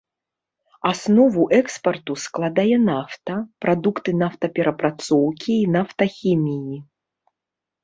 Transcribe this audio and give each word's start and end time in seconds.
Аснову 0.91 1.43
экспарту 1.57 2.15
складае 2.23 2.75
нафта, 2.87 3.37
прадукты 3.67 4.17
нафтаперапрацоўкі 4.23 5.51
і 5.61 5.71
нафтахіміі. 5.77 6.77